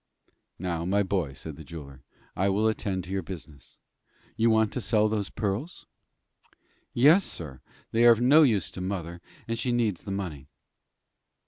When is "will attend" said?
2.49-3.03